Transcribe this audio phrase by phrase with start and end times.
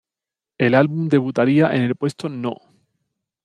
[0.57, 2.55] El álbum debutaría en el puesto No.